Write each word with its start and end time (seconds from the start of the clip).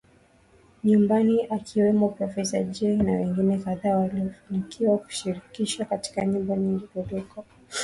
nyumbani 0.87 1.35
akiwemo 1.55 2.07
Profesa 2.17 2.57
Jay 2.73 2.95
na 2.97 3.11
wengine 3.11 3.57
kadhaa 3.57 3.97
waliofanikiwa 3.97 4.97
kushirikishwa 4.97 5.85
katika 5.85 6.25
nyimbo 6.25 6.55
nyingi 6.55 6.87
kuliko 6.87 7.39
wasanii 7.69 7.79